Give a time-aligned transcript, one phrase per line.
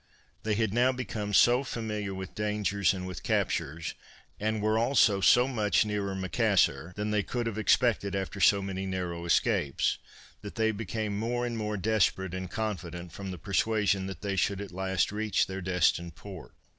[0.41, 3.93] They had now become so familiar with dangers and with captures,
[4.39, 8.87] and were also so much nearer Macassar, than they could have expected after so many
[8.87, 9.99] narrow escapes,
[10.41, 14.59] that they became more and more desperate and confident, from the persuasion that they should
[14.59, 16.55] at last reach their destined port.